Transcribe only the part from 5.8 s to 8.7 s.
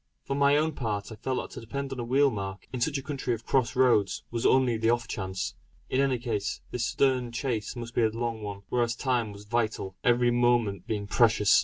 In any case, this stern chase must be a long one;